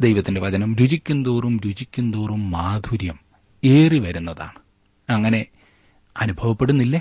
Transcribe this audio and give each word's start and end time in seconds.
ദൈവത്തിന്റെ 0.00 0.40
വചനം 0.40 0.76
രുചിക്കും 0.76 1.24
തോറും 1.24 1.60
രുചിക്കും 1.66 2.12
തോറും 2.12 2.50
മാധുര്യം 2.50 3.18
ഏറി 3.64 3.98
വരുന്നതാണ്. 3.98 4.58
അങ്ങനെ 5.10 5.46
അനുഭവപ്പെടുന്നില്ലേ? 6.16 7.00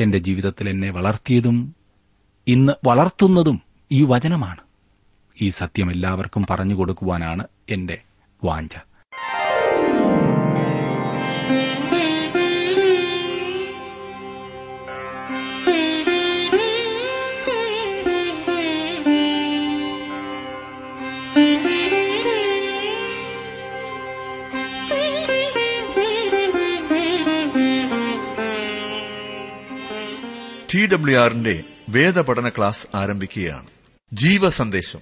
എന്റെ 0.00 0.18
ജീവിതത്തിൽ 0.18 0.68
എന്നെ 0.68 0.90
വളർത്തിയതും 0.90 1.74
ഇന്ന് 2.46 2.72
വളർത്തുന്നതും 2.86 3.60
ഈ 3.92 4.04
വചനമാണ്. 4.04 4.60
ഈ 5.42 5.48
സത്യം 5.48 5.90
എല്ലാവർക്കും 5.90 6.46
പറഞ്ഞു 6.50 6.74
കൊടുക്കുവാനാണ് 6.74 7.44
എന്റെ 7.70 7.98
വാഞ്ച. 8.44 8.72
ടി 30.74 30.86
ഡബ്ല്യു 30.86 31.18
ആറിന്റെ 31.18 31.64
വേദപഠന 31.88 32.48
ക്ലാസ് 32.48 32.96
ആരംഭിക്കുകയാണ്. 32.96 33.66
ജീവസന്ദേശം. 34.12 34.98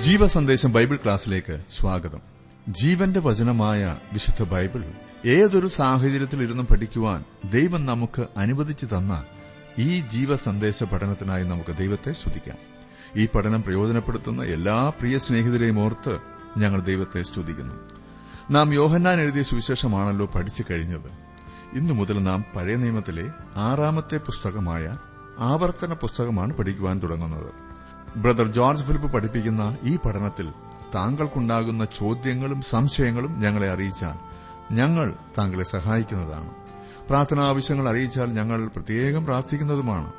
ജീവസന്ദേശം 0.00 0.72
ബൈബിൾ 0.72 0.96
ക്ലാസ്സിലേക്ക് 0.96 1.60
സ്വാഗതം. 1.70 2.20
ജീവന്റെ 2.68 3.20
വചനമായ 3.20 3.96
വിശുദ്ധ 4.12 4.42
ബൈബിൾ 4.42 4.84
ഏതൊരു 5.26 5.66
സാഹചര്യത്തിൽ 5.66 6.42
ഇരുന്ന് 6.42 6.62
പഠിക്കുവാൻ 6.62 7.24
ദൈവം 7.44 7.86
നമുക്ക് 7.86 8.26
അനുവദിച്ചു 8.36 8.86
തന്ന 8.86 9.24
ഈ 9.78 10.00
ജീവസന്ദേശ 10.00 10.84
പഠനത്തിനായി 10.84 11.44
നമുക്ക് 11.44 11.76
ദൈവത്തെ 11.76 12.12
സ്തുതിക്കാം. 12.12 12.56
ഈ 13.16 13.26
പഠനം 13.26 13.62
പ്രയോജനപ്പെടുത്തുന്ന 13.62 14.42
എല്ലാ 14.42 14.88
പ്രിയ 14.88 15.18
സ്നേഹിതരെയും 15.18 15.80
ഓർത്ത് 15.80 16.18
ഞങ്ങൾ 16.58 16.80
ദൈവത്തെ 16.80 17.22
സ്തുതിക്കുന്നു. 17.22 17.74
നാം 18.50 18.74
യോഹന്നാൻ 18.74 19.20
എഴുതിയ 19.20 19.42
സുവിശേഷമാണല്ലോ 19.42 20.26
പഠിച്ചു 20.26 20.64
കഴിഞ്ഞത്. 20.70 21.23
ഇന്നു 21.74 21.94
മുതൽ 21.94 22.22
നാം 22.22 22.44
പഴയ 22.56 22.76
നിയമത്തിലെ 22.76 23.30
ആറാമത്തെ 23.56 24.16
പുസ്തകമായ 24.16 24.98
ആവർത്തന 25.38 25.92
പുസ്തകമാണ് 25.92 26.54
പഠിക്കുവാൻ 26.54 26.98
തുടങ്ങുന്നത്. 27.02 27.50
ബ്രദർ 28.18 28.52
ജോർജ് 28.52 28.84
ഫിലിപ്പ് 28.84 29.12
പഠിപ്പിക്കുന്ന 29.12 29.76
ഈ 29.82 29.96
പഠനത്തിൽ 29.96 30.50
താങ്കൾക്കുണ്ടാകുന്ന 30.94 31.84
ചോദ്യങ്ങളും 31.84 32.62
സംശയങ്ങളും 32.62 33.40
ഞങ്ങളെ 33.40 33.70
അറിയിച്ചാൽ 33.70 34.34
ഞങ്ങൾ 34.74 35.14
താങ്കളെ 35.38 35.64
സഹായിക്കുന്നതാണ്. 35.64 36.50
പ്രാർത്ഥനാ 37.08 37.42
ആവശ്യങ്ങൾ 37.42 37.88
അറിയിച്ചാൽ 37.88 38.26
ഞങ്ങൾ 38.26 38.66
പ്രത്യേകം 38.66 39.24
പ്രാർത്ഥിക്കുന്നതുമാണ്. 39.24 40.12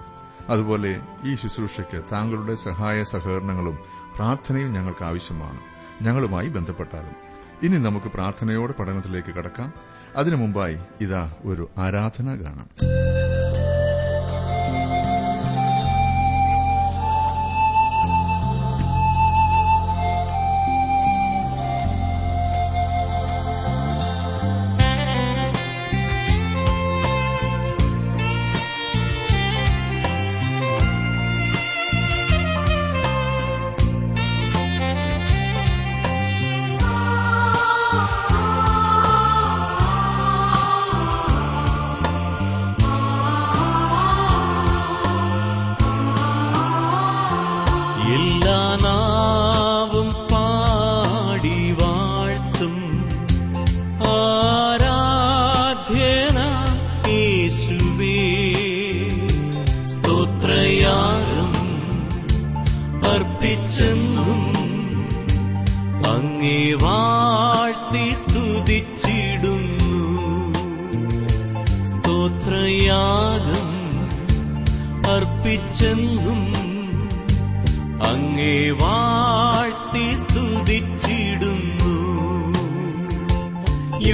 അതുപോലെ 0.50 1.02
ഈ 1.23 1.36
ശുശ്രൂഷയ്ക്ക് 1.36 2.03
താങ്കളുടെ 2.12 2.56
സഹായ 2.56 3.03
സഹകരണങ്ങളും 3.03 3.80
പ്രാർത്ഥനയും 4.16 4.73
ഞങ്ങൾക്ക് 4.73 5.03
ആവശ്യമാണ്. 5.03 5.59
ഞങ്ങളുമായി 6.02 6.47
ബന്ധപ്പെട്ടാലും. 6.47 7.34
ഇനി 7.64 7.78
നമുക്ക് 7.78 8.06
പ്രാർത്ഥനയോടെ 8.06 8.73
പഠനത്തിലേക്ക് 8.73 9.28
കടക്കാം. 9.28 9.73
അതിനു 10.16 10.36
മുമ്പായി 10.36 10.78
ഇതാ 11.02 11.31
ഒരു 11.45 11.70
ആരാധന 11.78 12.36
കാണാം 12.36 12.67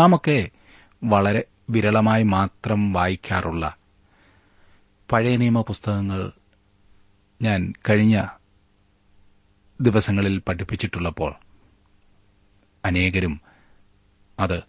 നാമൊക്കെ 0.01 0.51
വളരെ 1.05 1.45
വിരളമായി 1.71 2.23
മാത്രം 2.23 2.93
വായിക്കാറുള്ള 2.93 3.77
പഴയ 5.13 5.37
നിയമ 5.37 5.61
പുസ്തകങ്ങൾ 5.61 6.33
ഞാൻ 7.43 7.73
കഴിഞ്ഞ 7.89 8.17
ദിവസങ്ങളിൽ 9.81 10.39
പഠിപ്പിച്ചിട്ടുള്ളപ്പോൾ 10.39 11.35
അനേകരും 12.85 13.41
അത് 14.39 14.63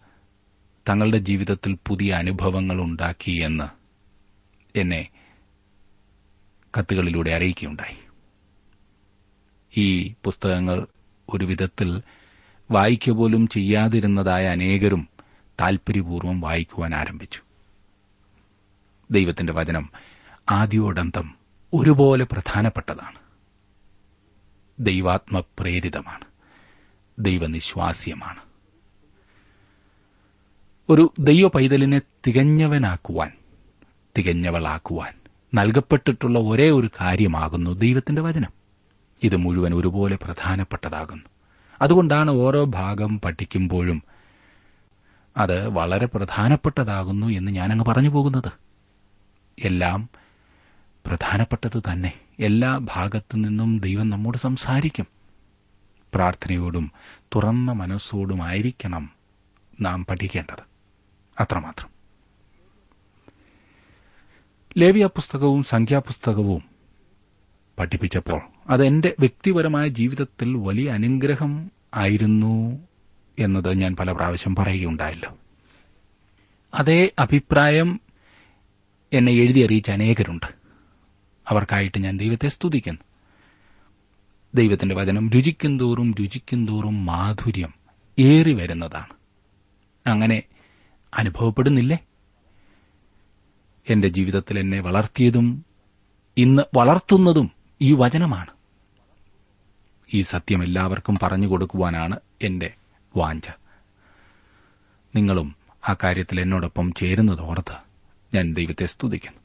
തങ്ങളുടെ 0.89 1.17
ജീവിതത്തിൽ 1.17 1.77
പുതിയ 1.87 2.13
അനുഭവങ്ങൾ 2.13 2.81
ഉണ്ടാക്കി 2.81 3.31
എന്ന് 3.31 3.67
എന്നെ 4.79 5.09
കത്തുകളിലൂടെ 6.77 7.31
അറിയിക്കുകയുണ്ടായി. 7.31 7.97
ഈ 9.77 10.13
പുസ്തകങ്ങൾ 10.23 10.87
ഒരു 11.29 11.45
വിധത്തിൽ 11.45 12.01
വായിക്കുക 12.71 13.13
പോലും 13.13 13.47
ചെയ്യാതിരുന്നതായ 13.47 14.45
അനേകരും 14.47 15.09
താൽപര്യപൂർവം 15.61 16.41
വായിക്കുവാൻ 16.41 16.95
ആരംഭിച്ചു. 16.95 17.41
ദൈവത്തിന്റെ 19.11 19.53
വചനം 19.53 19.89
ആദ്യോടന്തം 20.51 21.35
ഒരുപോലെ 21.73 22.25
പ്രധാനപ്പെട്ടതാണ്. 22.31 23.19
ദൈവാത്മപ്രേരിതമാണ്. 24.79 26.25
ദൈവനിശ്വാസ്യമാണ്. 27.19 28.39
ഒരു 30.89 31.13
ദൈവ 31.19 31.47
പൈതലിനെ 31.47 32.01
തികഞ്ഞവനാക്കുവാൻ 32.27 33.31
തികഞ്ഞവളാക്കുവാൻ 34.17 35.13
നൽകപ്പെട്ടിട്ടുള്ള 35.53 36.39
ഒരേ 36.39 36.69
ഒരു 36.69 36.89
കാര്യമാകുന്നു 37.01 37.71
ദൈവത്തിന്റെ 37.71 38.21
വചനം. 38.21 38.51
ഇത് 39.23 39.35
മുഴുവൻ 39.35 39.75
ഒരുപോലെ 39.75 40.15
പ്രധാനപ്പെട്ടതാകുന്നു. 40.15 41.23
അതുകൊണ്ടാണ് 41.81 42.31
ഓരോ 42.31 42.65
ഭാഗം 42.65 43.19
പഠിക്കുമ്പോഴും 43.19 44.03
അത് 45.37 45.67
വളരെ 45.67 46.05
പ്രധാനപ്പെട്ടതാകുന്നു 46.05 47.27
എന്ന് 47.27 47.51
ഞാനങ്ങ് 47.51 47.85
പറഞ്ഞു 47.85 48.09
പോകുന്നത്. 48.09 48.51
എല്ലാം 49.59 50.09
പ്രധാനപ്പെട്ടത് 51.05 51.79
തന്നെ. 51.79 52.13
എല്ലാ 52.39 52.77
ഭാഗത്തു 52.77 53.35
നിന്നും 53.35 53.79
ദൈവം 53.79 54.09
നമ്മോട് 54.09 54.37
സംസാരിക്കും. 54.37 55.07
പ്രാർത്ഥനയോടും 56.13 56.91
തുറന്ന 57.35 57.71
മനസ്സോടുമായിരിക്കണം 57.71 59.09
നാം 59.81 60.05
പഠിക്കേണ്ടത്. 60.05 60.63
അത്രമാത്രം. 61.39 61.89
ലേവിയ 64.77 65.05
പുസ്തകവും 65.05 65.63
സംഖ്യാപുസ്തകവും 65.63 66.63
പഠിപ്പിച്ചപ്പോൾ 67.79 68.41
അത് 68.69 68.85
എന്റെ 68.85 69.15
വ്യക്തിപരമായ 69.19 69.87
ജീവിതത്തിൽ 69.87 70.57
വലിയ 70.57 70.91
അനുഗ്രഹം 70.91 71.71
ആയിരുന്നു 71.93 72.79
എന്നത് 73.39 73.73
ഞാൻ 73.73 73.95
പല 73.95 74.11
പ്രാവശ്യം 74.11 74.55
പറയുകയുണ്ടായല്ലോ. 74.55 75.37
അതേ 76.73 77.11
അഭിപ്രായം 77.19 78.01
എന്നെ 79.13 79.31
എഴുതി 79.31 79.59
അറിയിച്ച 79.59 79.91
അനേകരുണ്ട്. 79.91 80.45
അവർക്കായിട്ട് 81.47 81.99
ഞാൻ 81.99 82.17
ദൈവത്തെ 82.17 82.47
സ്തുതിക്കുന്നു. 82.47 83.01
ദൈവത്തിന്റെ 84.55 84.95
വചനം 84.95 85.29
രുചിക്കും 85.29 85.79
തോറും 85.79 86.15
രുചിക്കും 86.19 86.67
തോറും 86.67 87.05
മാധുര്യം 87.05 87.73
ഏറി 88.19 88.53
വരുന്നതാണ്. 88.53 89.13
അങ്ങനെ 90.07 90.43
അനുഭവപ്പെടുന്നില്ലേ? 91.13 91.97
എന്റെ 93.89 94.07
ജീവിതത്തിൽ 94.07 94.59
എന്നെ 94.59 94.79
വളർത്തിയതും 94.79 95.65
ഇന്ന് 96.37 96.63
വളർത്തുന്നതും 96.75 97.51
ഈ 97.81 97.93
വചനമാണ്. 97.93 98.49
ഈ 100.13 100.21
സത്യം 100.21 100.63
എല്ലാവർക്കും 100.63 101.17
പറഞ്ഞു 101.23 101.47
കൊടുക്കുവാനാണ് 101.47 102.19
എന്റെ 102.41 102.73
വാഞ്ച. 103.15 103.49
നിങ്ങളും 105.15 105.55
ആ 105.89 105.95
കാര്യത്തിൽ 106.03 106.41
എന്നോടൊപ്പം 106.41 106.93
ചേരുന്നത് 106.93 107.41
ഓർത്ത് 107.41 107.77
ഞാൻ 108.35 108.53
ദൈവത്തെ 108.53 108.85
സ്തുതിക്കുന്നു. 108.85 109.39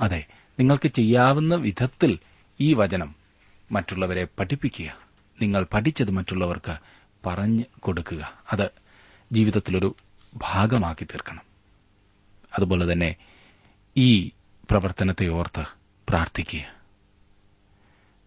അതെ 0.00 0.26
നിങ്ങൾക്ക് 0.58 0.88
ചെയ്യാവുന്ന 0.88 1.54
വിധത്തിൽ 1.54 2.18
ഈ 2.60 2.74
വചനം 2.74 3.14
മറ്റുള്ളവരെ 3.72 4.28
പഠിപ്പിക്കുക. 4.38 4.96
നിങ്ങൾ 5.42 5.66
പഠിച്ചത് 5.72 6.10
മറ്റുള്ളവർക്ക് 6.10 6.78
പറഞ്ഞു 7.26 7.64
കൊടുക്കുക. 7.78 8.32
അത് 8.52 8.70
ജീവിതത്തിലൊരു 9.32 9.96
ഭാഗമാക്കി 10.34 11.04
തീർക്കണം. 11.04 11.42
അതുപോലെ 12.54 12.92
തന്നെ 12.92 13.16
ഈ 13.96 14.28
പ്രവർത്തനത്തെ 14.70 15.28
ഓർത്ത് 15.28 15.64
പ്രാർത്ഥിക്കുക. 16.08 16.64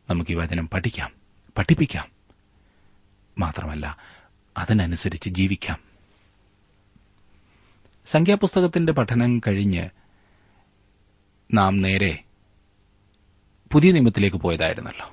നമുക്ക് 0.10 0.31
ഈ 0.31 0.36
വചനം 0.36 0.70
പഠിക്കാം 0.70 1.12
പഠിപ്പിക്കാം. 1.58 2.12
മാത്രമല്ല 3.38 3.98
അതിനനുസരിച്ച് 4.58 5.30
ജീവിക്കാം. 5.30 5.80
സംഖ്യാപുസ്തകത്തിന്റെ 8.06 8.92
പഠനം 8.92 9.40
കഴിഞ്ഞ് 9.40 9.90
നാം 11.54 11.82
നേരെ 11.82 12.24
പുതിയ 13.72 13.92
നിയമത്തിലേക്ക് 13.92 14.38
പോയതായിരുന്നല്ലോ. 14.38 15.12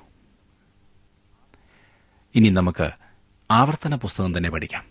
ഇനി 2.35 2.49
നമുക്ക് 2.49 2.91
ആവർത്തന 3.51 3.95
പുസ്തകം 3.95 4.37
തന്നെ 4.37 4.49
പഠിക്കാം. 4.49 4.85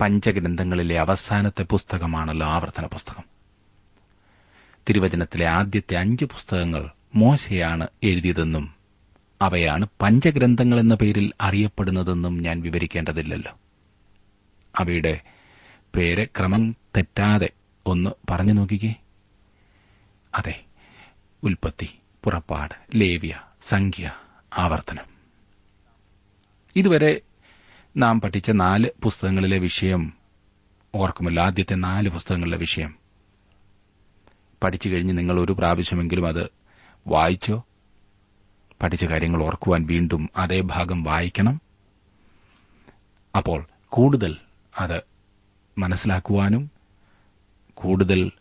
പഞ്ചഗ്രന്ഥങ്ങളിലെ 0.00 1.00
അവസാനത്തെ 1.00 1.62
പുസ്തകമാണല്ലോ 1.62 2.46
ആവർത്തന 2.46 2.86
പുസ്തകം. 2.86 3.24
തിരുവചനത്തിലെ 4.88 5.46
ആദ്യത്തെ 5.46 5.96
അഞ്ച് 5.96 6.24
പുസ്തകങ്ങൾ 6.24 6.90
മോശയാണ് 7.14 7.88
എഴുതിയതെന്നും 8.02 8.73
അവയാണ് 9.44 9.86
പഞ്ചഗ്രന്ഥങ്ങൾ 10.02 10.80
എന്ന 10.80 10.94
പേരിൽ 10.94 11.32
അറിയപ്പെടുന്നതെന്നും 11.40 12.42
ഞാൻ 12.42 12.60
വിവരിക്കേണ്ടതില്ലല്ലോ. 12.60 13.58
അവയുടെ 14.78 15.20
പേര് 15.96 16.26
ക്രമം 16.38 16.76
തെറ്റാതെ 16.96 17.50
ഒന്ന് 17.86 18.10
പറഞ്ഞു 18.30 18.52
നോക്കിക്കേ. 18.52 18.94
അതെ 20.34 20.64
ഉൽപ്പത്തി 21.42 21.88
പുറപ്പാട് 22.24 22.74
ലേവ്യ 22.94 23.40
സംഖ്യ 23.68 24.12
ആവർത്തനം. 24.58 25.04
ഇതുവരെ 26.76 27.20
നാം 27.96 28.20
പഠിച്ച 28.20 28.50
നാല് 28.50 28.88
പുസ്തകങ്ങളിലെ 29.02 29.58
വിഷയം 29.58 30.12
ഓർക്കുമല്ലോ 30.94 31.42
ആദ്യത്തെ 31.42 31.74
നാല് 31.74 32.08
പുസ്തകങ്ങളിലെ 32.08 32.56
വിഷയം. 32.56 32.94
പഠിച്ചു 34.62 34.88
കഴിഞ്ഞ് 34.88 35.18
നിങ്ങൾ 35.18 35.40
ഒരു 35.40 35.52
പ്രാവശ്യമെങ്കിലും 35.52 36.26
അത് 36.26 36.50
വായിച്ചോ? 37.06 37.66
പഠിച്ച 38.82 39.04
കാര്യങ്ങൾ 39.04 39.42
ഓർക്കുവാൻ 39.42 39.86
വീണ്ടും 39.86 40.30
അതേ 40.36 40.60
ഭാഗം 40.60 41.02
വായിക്കണം. 41.02 41.60
അപ്പോൾ 43.36 43.66
കൂടുതൽ 43.88 44.36
അത് 44.78 45.02
മനസ്സിലാക്കുവാനും 45.78 46.70
കൂടുതൽ 47.74 48.32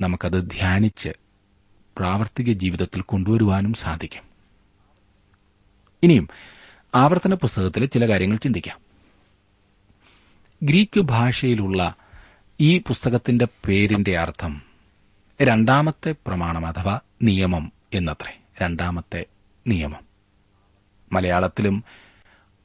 നമുക്കത് 0.00 0.50
ധ്യാനിച്ച് 0.50 1.08
പ്രാവർത്തിക 1.98 2.52
ജീവിതത്തിൽ 2.52 3.00
കൊണ്ടുവരുവാനും 3.00 3.74
സാധിക്കും. 3.74 4.22
ഇനിയും 6.02 6.28
ആവർത്തന 6.94 7.34
പുസ്തകത്തിലെ 7.34 7.86
ചില 7.86 8.08
കാര്യങ്ങൾ 8.08 8.36
ചിന്തിക്കാം. 8.36 8.78
ഗ്രീക്ക് 10.62 11.00
ഭാഷയിലുള്ള 11.00 11.94
ഈ 12.60 12.78
പുസ്തകത്തിന്റെ 12.78 13.48
പേരിന്റെ 13.68 14.18
അർത്ഥം 14.18 14.62
രണ്ടാമത്തെ 15.42 16.14
പ്രമാണം 16.26 16.66
അഥവാ 16.66 17.00
നിയമം 17.22 17.72
എന്നത്രേ. 17.94 18.38
രണ്ടാമത്തെ 18.62 19.26
നിയമം. 19.66 20.08
മലയാളത്തിലും 21.12 21.84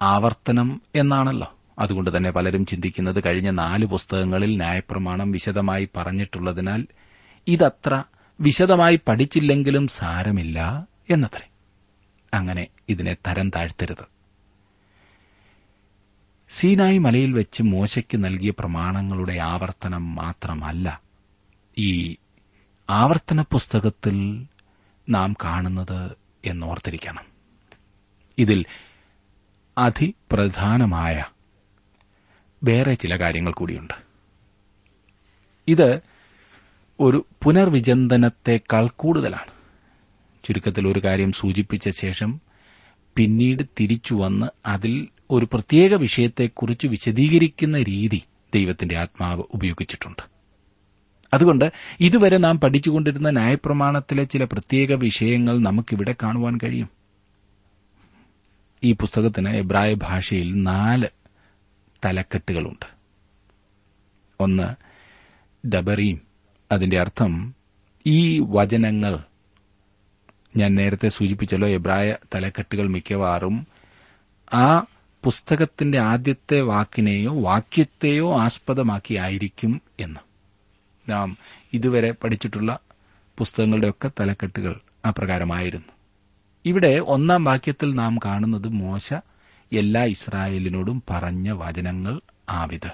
ആവർത്തനം 0.02 0.82
എന്നാണല്ലോ. 0.96 1.58
അതുകൊണ്ട് 1.80 2.18
തന്നെ 2.18 2.32
പലരും 2.32 2.66
ചിന്തിക്കുന്നത് 2.66 3.24
കഴിഞ്ഞ 3.26 3.50
നാല് 3.50 3.86
പുസ്തകങ്ങളിൽ 3.86 4.56
ന്യായപ്രമാണം 4.56 5.32
വിശദമായി 5.32 5.90
പറഞ്ഞിട്ടുള്ളതിനാൽ 5.98 6.88
ഇതത്ര 7.48 8.04
വിശദമായി 8.42 9.00
പഠിച്ചില്ലെങ്കിലും 9.08 9.88
സാരമില്ല 9.88 10.88
എന്നത്രേ. 11.10 11.50
അങ്ങനെ 12.34 12.68
ഇതിനെ 12.90 13.14
തരം 13.28 13.50
താഴ്ത്തരുത്. 13.50 14.14
സീനായി 16.60 16.98
മലയിൽ 16.98 17.34
വെച്ച് 17.34 17.64
മോശയ്ക്ക് 17.64 18.24
നൽകിയ 18.24 18.52
പ്രമാണങ്ങളുടെ 18.60 19.34
ആവർത്തനം 19.34 20.16
മാത്രമല്ല 20.16 21.02
ഈ 21.78 22.16
ആവർത്തന 22.90 23.42
പുസ്തകത്തിൽ 23.42 24.46
നാം 25.10 25.36
കാണുന്നത് 25.44 26.23
എന്നോർത്തിരിക്കണം. 26.46 27.26
ഇതിൽ 28.38 28.66
അതിപ്രധാനമായ 29.78 31.26
വേറെ 32.64 32.94
ചില 32.94 33.20
കാര്യങ്ങൾ 33.20 33.52
കൂടിയുണ്ട്. 33.52 33.94
ഇത് 35.68 36.00
ഒരു 37.00 37.26
പുനർവിചിന്തനത്തെക്കാൾ 37.44 38.88
കൂടുതലാണ്. 38.88 39.52
ചുരുക്കത്തിൽ 40.44 40.88
ഒരു 40.88 41.00
കാര്യം 41.00 41.32
സൂചിപ്പിച്ച 41.32 41.90
ശേഷം 41.90 42.42
പിന്നീട് 43.16 43.64
തിരിച്ചു 43.80 44.14
വന്ന് 44.14 44.48
അതിൽ 44.66 45.08
ഒരു 45.32 45.48
പ്രത്യേക 45.54 45.94
വിഷയത്തെക്കുറിച്ച് 45.94 46.88
വിശദീകരിക്കുന്ന 46.88 47.84
രീതി 47.84 48.24
ദൈവത്തിന്റെ 48.56 48.98
ആത്മാവ് 48.98 49.44
ഉപയോഗിച്ചിട്ടുണ്ട്. 49.54 50.33
അതുകൊണ്ട് 51.34 51.72
ഇതുവരെ 52.00 52.38
നാം 52.38 52.60
പഠിച്ചുകൊണ്ടിരുന്ന 52.60 53.30
ന്യായപ്രമാണത്തിലെ 53.30 54.24
ചില 54.24 54.44
പ്രത്യേക 54.44 54.94
വിഷയങ്ങൾ 54.94 55.58
നമുക്കിവിടെ 55.58 56.16
കാണുവാൻ 56.24 56.58
കഴിയും. 56.58 56.90
ഈ 58.84 58.92
പുസ്തകത്തിന് 58.92 59.50
എബ്രായ 59.50 59.94
ഭാഷയിൽ 59.94 60.64
നാല് 60.64 61.08
തലക്കെട്ടുകളുണ്ട്. 62.06 62.86
ഒന്ന് 64.40 64.76
ഡബറീം. 65.68 66.22
അതിന്റെ 66.72 67.00
അർത്ഥം 67.00 67.56
ഈ 68.06 68.40
വചനങ്ങൾ 68.40 69.20
ഞാൻ 70.58 70.76
നേരത്തെ 70.76 71.08
സൂചിപ്പിച്ചല്ലോ 71.08 71.68
എബ്രായ 71.68 72.16
തലക്കെട്ടുകൾ 72.36 72.88
മിക്കവാറും 72.88 73.68
ആ 74.54 74.86
പുസ്തകത്തിന്റെ 75.24 76.00
ആദ്യത്തെ 76.00 76.62
വാക്കിനെയോ 76.62 77.42
വാക്യത്തെയോ 77.42 78.42
ആസ്പദമാക്കിയായിരിക്കും 78.42 79.82
എന്ന്. 80.00 80.20
നാം 81.10 81.38
ഇതുവരെ 81.74 82.12
പഠിച്ചിട്ടുള്ള 82.12 82.80
പുസ്തകങ്ങളുടെയൊക്കെ 83.38 84.12
തലക്കെട്ടുകൾ 84.20 84.80
അപ്രകാരമായിരുന്നു. 85.08 85.88
ഇവിടെ 86.66 87.00
ഒന്നാം 87.00 87.44
വാക്യത്തിൽ 87.44 87.94
നാം 87.94 88.20
കാണുന്നത് 88.26 88.68
മോശ 88.68 89.14
എല്ലാ 89.74 90.04
ഇസ്രായേലിനോടും 90.04 91.04
പറഞ്ഞ 91.10 91.52
വചനങ്ങൾ 91.52 92.22
ആവിത്. 92.50 92.92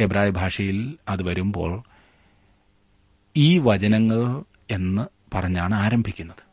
എബ്രായ 0.00 0.30
ഭാഷയിൽ 0.30 0.98
അത് 1.08 1.22
വരുമ്പോൾ 1.22 1.82
ഈ 3.36 3.58
വചനങ്ങൾ 3.58 4.44
എന്ന് 4.70 5.06
പറഞ്ഞാണ് 5.34 5.74
ആരംഭിക്കുന്നത്. 5.74 6.44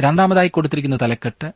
രണ്ടാമതായി 0.00 0.48
കൊടുത്തിരിക്കുന്ന 0.48 0.96
തലക്കെട്ട് 1.02 1.52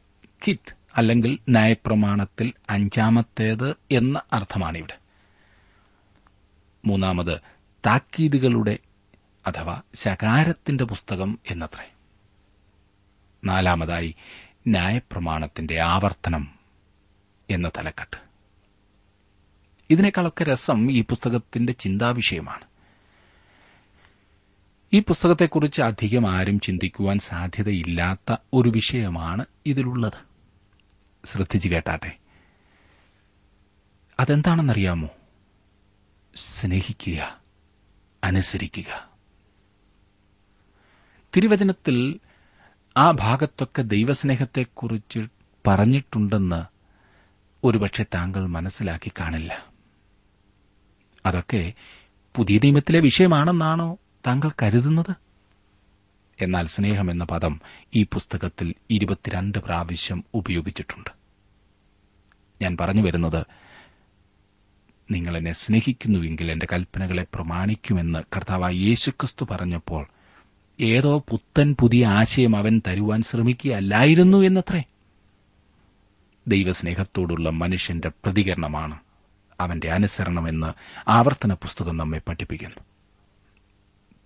കിത്ത് 0.48 0.76
അല്ലെങ്കിൽ 0.96 1.38
നയപ്രമാണത്തിൽ 1.48 2.52
അഞ്ചാമത്തേത് 2.70 3.76
എന്ന 3.90 4.22
അർത്ഥമാണിവിടെ. 4.32 5.01
മൂന്നാമത് 6.84 7.40
താക്കീതുകളുടെ 7.86 8.78
അഥവാ 9.46 9.82
ശകാരത്തിന്റെ 9.94 10.84
പുസ്തകം 10.84 11.38
എന്നത്രേ. 11.50 11.90
നാലാമതായി 13.44 14.14
ന്യായപ്രമാണത്തിന്റെ 14.66 15.80
ആവർത്തനം 15.80 16.58
എന്ന 17.50 17.68
തലക്കെട്ട്. 17.68 18.16
ഇതിനേക്കാളൊക്കെ 19.90 20.44
രസം 20.44 20.92
ഈ 20.92 21.02
പുസ്തകത്തിന്റെ 21.02 21.72
ചിന്താവിഷയമാണ്. 21.72 22.64
ഈ 24.92 25.00
പുസ്തകത്തെക്കുറിച്ച് 25.00 25.82
അധികം 25.82 26.30
ആരും 26.30 26.60
ചിന്തിക്കുവാൻ 26.60 27.18
സാധ്യതയില്ലാത്ത 27.18 28.36
ഒരു 28.52 28.68
വിഷയമാണ് 28.68 29.44
ഇതിലുള്ളത്. 29.66 30.32
ശ്രദ്ധിച്ചു 31.24 31.68
കേട്ടാട്ടെ. 31.68 32.16
അതെന്താണെന്നറിയാമോ? 34.20 35.08
സ്നേഹിക്കുക 36.36 37.40
അനുസരിക്കുക. 38.24 39.10
തിരുവചനത്തിൽ 41.36 42.20
ആ 42.96 43.10
ഭാഗത്തൊക്കെ 43.10 43.82
ദൈവസ്നേഹത്തെക്കുറിച്ച് 43.82 45.20
പറഞ്ഞിട്ടുണ്ടെന്ന് 45.66 46.64
ഒരുപക്ഷെ 47.64 48.04
താങ്കൾ 48.14 48.46
മനസ്സിലാക്കി 48.46 49.12
കാണില്ല. 49.20 49.66
അതൊക്കെ 51.26 51.72
പുതിയ 52.36 52.56
നിയമത്തിലെ 52.56 53.00
വിഷയമാണെന്നാണോ 53.00 53.98
താങ്കൾ 54.26 54.50
കരുതുന്നത്? 54.62 55.14
എന്നാൽ 56.40 56.66
സ്നേഹം 56.66 57.10
എന്ന 57.10 57.24
പദം 57.24 57.60
ഈ 57.94 58.02
പുസ്തകത്തിൽ 58.02 58.74
ഇരുപത്തിരണ്ട് 58.90 59.58
പ്രാവശ്യം 59.58 60.24
ഉപയോഗിച്ചിട്ടുണ്ട്. 60.34 61.10
ഞാൻ 62.62 62.76
പറഞ്ഞു 62.80 63.02
വരുന്നത് 63.02 63.46
നിങ്ങൾ 65.10 65.36
എന്നെ 65.36 65.52
സ്നേഹിക്കുന്നുവെങ്കിൽ 65.52 66.52
എന്റെ 66.52 66.66
കൽപ്പനകളെ 66.72 67.26
പ്രമാണിക്കുമെന്ന് 67.34 68.18
കർത്താവായ 68.36 68.72
യേശുക്രിസ്തു 68.72 69.46
പറഞ്ഞപ്പോൾ 69.50 70.06
ഏതോ 70.80 71.24
പുത്തൻ 71.30 71.76
പുതിയ 71.80 72.06
ആശയം 72.06 72.56
അവൻ 72.56 72.82
തരുവാൻ 72.86 73.22
ശ്രമിക്കുകയല്ലായിരുന്നു 73.22 74.38
എന്നത്രേ. 74.38 74.84
ദൈവസ്നേഹത്തോടുള്ള 76.48 77.50
മനുഷ്യന്റെ 77.50 78.08
പ്രതികരണമാണ് 78.24 78.98
അവന്റെ 79.60 79.90
അനുസരണമെന്ന് 79.90 80.72
ആവർത്തന 81.10 81.52
പുസ്തകം 81.52 81.96
നമ്മെ 81.96 82.20
പഠിപ്പിക്കുന്നു. 82.28 82.84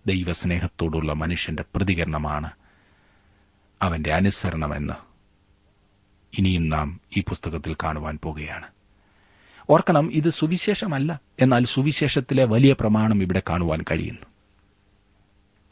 ദൈവസ്നേഹത്തോടുള്ള 0.07 1.13
മനുഷ്യന്റെ 1.13 1.65
പ്രതികരണമാണ് 1.75 2.51
അവന്റെ 3.83 4.13
അനുസരണമെന്ന് 4.13 4.95
ഇനിയും 6.39 6.69
നാം 6.69 7.01
ഈ 7.17 7.21
പുസ്തകത്തിൽ 7.21 7.77
കാണുവാൻ 7.85 8.19
പോകുകയാണ്. 8.25 8.76
ഓർക്കണം 9.71 10.13
ഇത് 10.13 10.31
സുവിശേഷമല്ല. 10.31 11.21
എന്നാൽ 11.41 11.65
സുവിശേഷത്തിലെ 11.65 12.45
വലിയ 12.45 12.73
പ്രമാണം 12.73 13.23
ഇവിടെ 13.23 13.43
കാണുവാൻ 13.51 13.85
കഴിയുന്നു. 13.91 14.27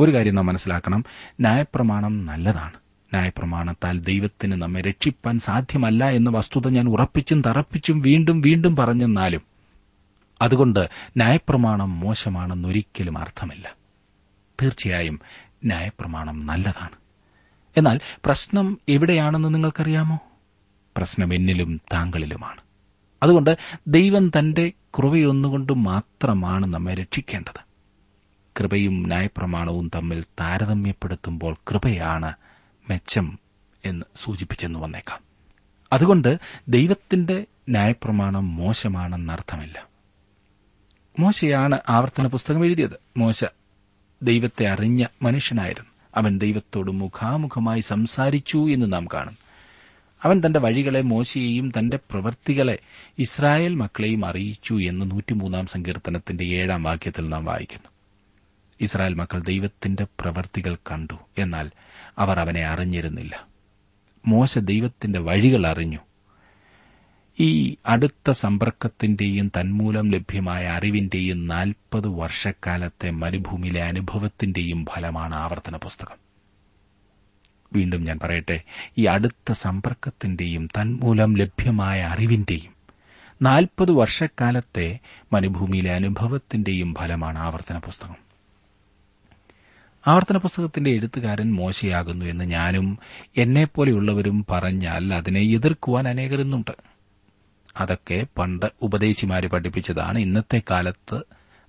ഒരു 0.01 0.15
കാര്യം 0.15 0.35
നാം 0.35 0.47
മനസ്സിലാക്കണം 0.47 1.05
ന്യായപ്രമാണം 1.41 2.27
നല്ലതാണ്. 2.27 2.73
ന്യായപ്രമാണത്താൽ 3.15 4.01
ദൈവത്തിന് 4.01 4.63
നമ്മെ 4.63 4.81
രക്ഷിപ്പാൻ 4.81 5.39
സാധ്യമല്ല 5.39 6.09
എന്ന 6.09 6.31
വസ്തുത 6.31 6.69
ഞാൻ 6.69 6.89
ഉറപ്പിച്ചും 6.89 7.43
തറപ്പിച്ചും 7.47 8.01
വീണ്ടും 8.01 8.41
വീണ്ടും 8.41 8.77
പറഞ്ഞെന്നാലും 8.77 9.41
അതുകൊണ്ട് 10.43 10.89
ന്യായപ്രമാണം 11.17 12.01
മോശമാണെന്നൊരിക്കലും 12.01 13.19
അർത്ഥമില്ല. 13.19 13.75
തീർച്ചയായും 14.63 15.21
ന്യായപ്രമാണം 15.65 16.47
നല്ലതാണ്. 16.47 16.97
എന്നാൽ 17.77 18.01
പ്രശ്നം 18.25 18.79
എവിടെയാണെന്ന് 18.89 19.55
നിങ്ങൾക്കറിയാമോ? 19.55 20.19
പ്രശ്നം 20.97 21.35
എന്നിലും 21.35 21.81
താങ്കളിലുമാണ്. 21.93 22.64
അതുകൊണ്ട് 23.25 23.59
ദൈവം 23.89 24.29
തന്റെ 24.29 24.73
കൃപയൊന്നുകൊണ്ട് 24.99 25.73
മാത്രമാണ് 25.73 26.67
നമ്മെ 26.67 26.95
രക്ഷിക്കേണ്ടത്. 26.95 27.61
കൃപയും 28.61 29.07
ന്യായപ്രമാണവും 29.07 29.91
തമ്മിൽ 29.95 30.25
താരതമ്യപ്പെടുത്തുമ്പോൾ 30.41 31.55
കൃപയാണ് 31.55 32.33
മെച്ചം 32.91 33.39
എന്ന് 33.85 34.05
സൂചിപ്പിച്ചെന്ന് 34.17 34.79
വന്നേക്കാം. 34.79 35.21
അതുകൊണ്ട് 35.93 36.39
ദൈവത്തിന്റെ 36.69 37.47
ന്യായപ്രമാണം 37.69 38.57
മോശമാണെന്നർത്ഥമില്ല 38.57 39.87
മോശയാണ് 41.21 41.79
ആവർത്തന 41.89 42.27
പുസ്തകം 42.27 42.65
എഴുതിയത്. 42.65 43.01
മോശ 43.17 43.45
ദൈവത്തെ 44.23 44.67
അറിഞ്ഞ 44.67 45.07
മനുഷ്യനായിരുന്നു. 45.23 45.91
അവൻ 46.17 46.39
ദൈവത്തോട് 46.39 46.91
മുഖാമുഖമായി 46.91 47.81
സംസാരിച്ചു 47.81 48.71
എന്ന് 48.71 48.93
നാം 48.93 49.07
കാണും 49.15 49.44
അവൻ 50.25 50.43
തന്റെ 50.47 50.61
വഴികളെ 50.61 51.01
മോശയെയും 51.01 51.73
തന്റെ 51.79 51.97
പ്രവൃത്തികളെ 51.97 52.79
ഇസ്രായേൽ 53.19 53.75
മക്കളെയും 53.75 54.27
അറിയിച്ചു 54.27 54.75
എന്ന് 54.75 55.11
നൂറ്റിമൂന്നാം 55.11 55.67
സങ്കീർത്തനത്തിന്റെ 55.67 56.45
ഏഴാം 56.45 56.83
വാക്യത്തിൽ 56.83 57.29
നാം 57.29 57.45
വായിക്കുന്നു. 57.45 57.89
ഇസ്രായേൽ 58.81 59.15
മക്കൾ 59.15 59.41
ദൈവത്തിന്റെ 59.41 60.07
പ്രവൃത്തികൾ 60.21 60.75
കണ്ടു. 60.75 61.15
എന്നാൽ 61.39 61.71
അവർ 62.19 62.41
അവനെ 62.41 62.67
അറിഞ്ഞിരുന്നില്ല. 62.67 63.49
മോശ 64.27 64.59
ദൈവത്തിന്റെ 64.59 65.21
വഴികൾ 65.21 65.67
അറിഞ്ഞു. 65.67 65.99
ഈ 67.41 67.77
അടുത്ത 67.87 68.31
സമ്പർക്കത്തിന്റെയും 68.31 69.49
തന്മൂലം 69.49 70.11
ലഭ്യമായ 70.11 70.67
അറിവിന്റെയും 70.67 71.47
നാൽപ്പത് 71.47 72.09
വർഷക്കാലത്തെ 72.09 73.11
മരുഭൂമിയിലെ 73.11 73.83
അനുഭവത്തിന്റെയും 73.83 74.87
ഫലമാണ് 74.95 75.35
ആവർത്തന 75.35 75.77
പുസ്തകം. 75.77 76.24
വീണ്ടും 77.77 78.05
ഞാൻ 78.05 78.19
പറയട്ടെ 78.23 78.63
ഈ 78.99 79.05
അടുത്ത 79.05 79.53
സമ്പർക്കത്തിന്റെയും 79.53 80.67
തന്മൂലം 80.67 81.37
ലഭ്യമായ 81.37 82.01
അറിവിന്റെയും 82.03 82.75
നാൽപ്പത് 83.43 83.91
വർഷക്കാലത്തെ 83.91 84.99
മരുഭൂമിയിലെ 85.33 85.95
അനുഭവത്തിന്റെയും 85.95 86.95
ഫലമാണ് 86.95 87.39
ആവർത്തന 87.39 87.79
പുസ്തകം. 87.79 88.17
ആവർത്തന 90.07 90.37
പുസ്തകത്തിന്റെ 90.37 90.91
എഴുത്തുകാരൻ 90.91 91.53
മോശയാകുന്നു 91.53 92.25
എന്ന് 92.25 92.45
ഞാനും 92.45 92.99
എന്നെപ്പോലെയുള്ളവരും 93.37 94.47
പറഞ്ഞാൽ 94.51 95.15
അതിനെ 95.15 95.41
എതിർക്കുവാൻ 95.41 96.09
അനേകരുന്നുണ്ട്. 96.09 96.71
അതൊക്കെ 97.77 98.27
പണ്ട് 98.39 98.67
ഉപദേശിമാര് 98.83 99.49
പഠിപ്പിച്ചതാണ്. 99.49 100.19
ഇന്നത്തെ 100.19 100.63
കാലത്ത് 100.71 101.21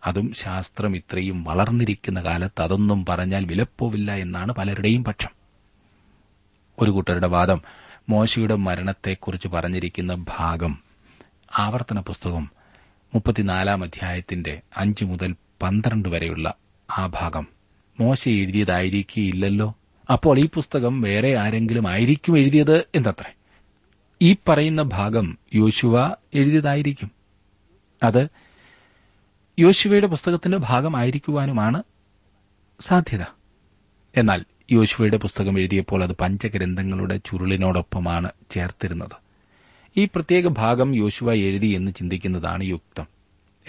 അതും 0.06 0.34
ശാസ്ത്രം 0.34 0.96
ഇത്രയും 0.96 1.44
വളർന്നിരിക്കുന്ന 1.44 2.24
കാലത്ത് 2.24 2.62
അതൊന്നും 2.62 3.06
പറഞ്ഞാൽ 3.06 3.46
വിലപ്പോവില്ല 3.46 4.12
എന്നാണ് 4.16 4.52
പലരുടെയും 4.52 5.04
പക്ഷം. 5.04 5.45
ഒരു 6.80 6.92
കൂട്ടരുടെ 6.92 7.28
വാദം 7.28 7.62
മോശയുടെ 8.10 8.56
മരണത്തെക്കുറിച്ച് 8.56 9.48
പറഞ്ഞിരിക്കുന്ന 9.48 10.26
ഭാഗം. 10.38 10.80
ആവർത്തന 11.58 12.00
പുസ്തകം 12.00 12.52
മുപ്പത്തിനാലാം 13.16 13.84
അധ്യായത്തിന്റെ 13.84 14.62
അഞ്ച് 14.78 15.06
മുതൽ 15.06 15.36
പന്ത്രണ്ട് 15.62 16.10
വരെയുള്ള 16.10 16.54
ആ 16.98 17.06
ഭാഗം. 17.08 17.48
മോശ 18.00 18.30
എഴുതിയതായിരിക്കില്ലല്ലോ? 18.30 19.76
അപ്പോൾ 20.14 20.40
ഈ 20.40 20.48
പുസ്തകം 20.48 21.02
വേറെ 21.02 21.38
ആരെങ്കിലും 21.38 21.88
ആയിരിക്കും 21.88 22.38
എഴുതിയത് 22.38 22.86
എന്നത്രേ? 22.96 23.34
ഈ 24.22 24.36
പറയുന്ന 24.48 24.82
ഭാഗം 24.82 25.38
യോശുവ 25.54 26.16
എഴുതിയതായിരിക്കും. 26.34 27.12
അത് 28.04 28.28
യോശുവയുടെ 29.60 30.08
പുസ്തകത്തിന്റെ 30.08 30.58
ഭാഗമായിരിക്കുവാനുമാണ് 30.58 31.84
സാധ്യത. 32.80 33.22
എന്നാൽ 34.18 34.46
യോശുവയുടെ 34.72 35.18
പുസ്തകം 35.18 35.60
എഴുതിയപ്പോൾ 35.60 36.04
അത് 36.04 36.12
പഞ്ചഗ്രന്ഥങ്ങളുടെ 36.12 37.18
ചുരുളിനോടൊപ്പമാണ് 37.18 38.32
ചേർത്തിരുന്നത്. 38.52 39.16
ഈ 39.98 40.06
പ്രത്യേക 40.06 40.48
ഭാഗം 40.48 40.96
യോശുവ 40.96 41.34
എഴുതി 41.34 41.68
എന്ന് 41.68 41.92
ചിന്തിക്കുന്നതാണ് 41.92 42.64
യുക്തം. 42.64 43.08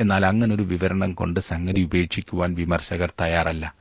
എന്നാൽ 0.00 0.26
അങ്ങനൊരു 0.26 0.62
വിവരണം 0.62 1.12
കൊണ്ട് 1.12 1.40
സംഗതി 1.40 1.80
ഉപേക്ഷിക്കുവാൻ 1.80 2.54
വിമർശകർ 2.54 3.12
തയ്യാറല്ല. 3.20 3.74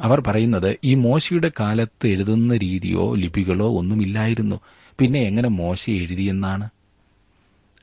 അവർ 0.00 0.20
പറയുന്നത് 0.20 0.78
ഈ 0.84 0.94
മോശയുടെ 0.94 1.52
കാലത്ത് 1.60 2.06
എഴുതുന്ന 2.06 2.56
രീതിയോ 2.56 3.14
ലിപികളോ 3.14 3.78
ഒന്നുമില്ലായിരുന്നു. 3.78 4.60
പിന്നെ 4.98 5.20
എങ്ങനെ 5.20 5.48
മോശ 5.48 5.90
എഴുതിയെന്നാണ്? 5.90 6.68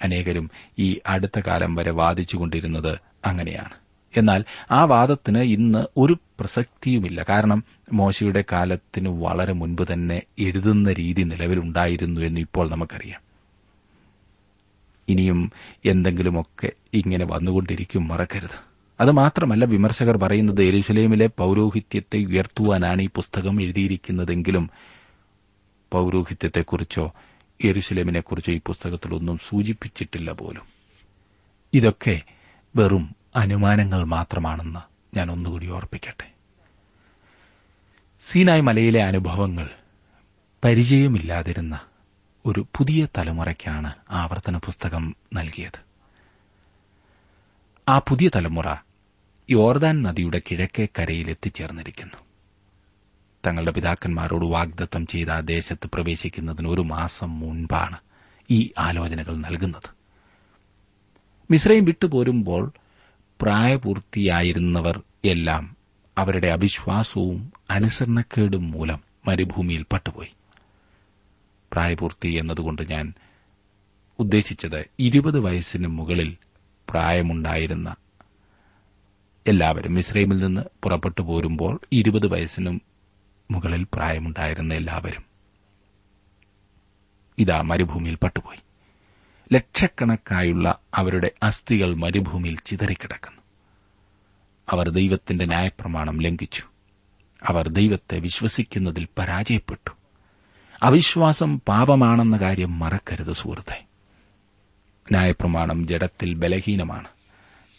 അനേകരും 0.02 0.52
ഈ 0.80 1.00
അടുത്ത 1.08 1.40
കാലം 1.40 1.76
വരെ 1.76 1.92
വാദിച്ചുകൊണ്ടിരുന്നത് 1.92 3.00
അങ്ങനെയാണ്. 3.26 3.89
എന്നാൽ 4.18 4.46
ആ 4.72 4.84
വാദത്തിന് 4.84 5.38
ഇന്ന് 5.38 5.86
ഒരു 5.98 6.18
പ്രസക്തിയുമില്ല. 6.40 7.26
കാരണം 7.30 7.64
മോശയുടെ 7.94 8.44
കാലത്തിന് 8.52 9.10
വളരെ 9.10 9.54
മുൻപ് 9.54 9.94
തന്നെ 9.94 10.22
എഴുതുന്ന 10.40 10.94
രീതി 10.94 11.22
നിലവിലുണ്ടായിരുന്നു 11.22 12.22
എന്ന് 12.22 12.42
ഇപ്പോൾ 12.42 12.70
നമുക്കറിയാം. 12.70 13.22
ഇനിയും 15.10 15.52
എന്തെങ്കിലുമൊക്കെ 15.86 16.72
ഇങ്ങനെ 16.94 17.26
വന്നുകൊണ്ടിരിക്കും 17.26 18.08
മറക്കരുത്. 18.08 18.70
അത് 19.00 19.12
മാത്രമല്ല 19.12 19.66
വിമർശകർ 19.66 20.18
പറയുന്നത് 20.18 20.64
എരുസലേമിലെ 20.64 21.28
പൌരോഹിത്യത്തെ 21.28 22.18
ഉയർത്തുവാനാണ് 22.18 23.02
ഈ 23.02 23.10
പുസ്തകം 23.16 23.62
എഴുതിയിരിക്കുന്നതെങ്കിലും 23.62 24.70
പൌരോഹിത്യത്തെക്കുറിച്ചോ 25.92 27.14
എരുസലേമിനെക്കുറിച്ചോ 27.64 28.54
ഈ 28.54 28.62
പുസ്തകത്തിലൊന്നും 28.66 29.38
സൂചിപ്പിച്ചിട്ടില്ല 29.38 30.32
പോലും. 30.32 30.62
ഇതൊക്കെ 31.74 32.22
വെറും 32.76 33.19
അനുമാനങ്ങൾ 33.36 34.04
മാത്രമാണെന്ന് 34.04 34.80
ഞാൻ 35.18 35.32
ഒന്നുകൂടി 35.32 35.70
ഓർപ്പിക്കട്ടെ. 35.70 36.32
സീനായ് 38.22 38.62
മലയിലെ 38.62 39.04
അനുഭവങ്ങൾ 39.04 39.70
പരിചയമില്ലാതിരുന്ന 40.64 41.80
ഒരു 42.46 42.68
പുതിയ 42.78 43.08
തലമുറയ്ക്കാണ് 43.18 43.94
ആവർത്തന 44.10 44.58
പുസ്തകം 44.58 45.16
നൽകിയത്. 45.34 45.80
ആ 47.90 48.00
പുതിയ 48.00 48.30
തലമുറ 48.36 48.76
യോർദാൻ 49.50 50.04
നദിയുടെ 50.04 50.42
കിഴക്കേ 50.52 50.88
കരയിൽ 51.00 51.30
എത്തിച്ചേർന്നിരിക്കുന്നു. 51.30 52.18
തങ്ങളുടെ 53.48 53.72
പിതാക്കന്മാരോട് 53.72 54.46
വാഗ്ദത്തം 54.46 55.08
ചെയ്ത 55.08 55.30
ആ 55.30 55.40
ദേശത്ത് 55.40 55.88
പ്രവേശിക്കുന്നതിന് 55.88 56.68
ഒരു 56.68 56.82
മാസം 56.82 57.40
മുൻപാണ് 57.40 57.98
ഈ 58.52 58.72
ആലോചനകൾ 58.78 59.36
നൽകുന്നത്. 59.36 59.90
മിശ്രയും 61.52 61.86
വിട്ടുപോരുമ്പോൾ 61.86 62.74
പ്രായപൂർത്തിയായിരുന്നവർ 63.42 64.96
എല്ലാം 65.26 65.78
അവരുടെ 66.18 66.48
അവിശ്വാസവും 66.48 67.54
അനുസരണക്കേടും 67.72 68.72
മൂലം 68.72 69.00
മരുഭൂമിയിൽ 69.28 69.86
പട്ടുപോയി. 69.94 70.32
പ്രായപൂർത്തി 71.72 72.28
എന്നതുകൊണ്ട് 72.28 72.82
ഞാൻ 72.92 73.14
ഉദ്ദേശിച്ചത് 74.20 74.90
ഇരുപത് 75.00 75.40
വയസ്സിന് 75.40 75.88
മുകളിൽ 75.88 76.38
പ്രായമുണ്ടായിരുന്ന 76.90 77.96
എല്ലാവരും 79.46 80.00
ഇസ്രൈമിൽ 80.00 80.40
നിന്ന് 80.40 80.62
പുറപ്പെട്ടു 80.84 81.22
പോരുമ്പോൾ 81.22 81.80
ഇരുപത് 81.94 82.28
വയസ്സിനും 82.28 82.82
മുകളിൽ 83.52 83.84
പ്രായമുണ്ടായിരുന്ന 83.94 84.74
എല്ലാവരും 84.74 85.24
ഇതാ 87.38 87.62
മരുഭൂമിയിൽ 87.62 88.16
പട്ടുപോയി. 88.16 88.60
ലക്ഷക്കണക്കായുള്ള 89.54 90.80
അവരുടെ 90.96 91.32
അസ്ഥികൾ 91.44 91.96
മരുഭൂമിയിൽ 91.96 92.58
ചിതറിക്കിടക്കുന്നു. 92.66 93.42
അവർ 94.70 94.90
ദൈവത്തിന്റെ 94.90 95.46
ന്യായപ്രമാണം 95.46 96.22
ലംഘിച്ചു. 96.22 96.64
അവർ 97.44 97.70
ദൈവത്തെ 97.70 98.20
വിശ്വസിക്കുന്നതിൽ 98.20 99.08
പരാജയപ്പെട്ടു. 99.18 99.92
അവിശ്വാസം 100.84 101.60
പാപമാണെന്ന 101.60 102.38
കാര്യം 102.38 102.80
മറക്കരുത് 102.80 103.34
സുഹൃത്തെ. 103.34 103.86
ന്യായപ്രമാണം 105.12 105.88
ജഡത്തിൽ 105.88 106.34
ബലഹീനമാണ്. 106.34 107.08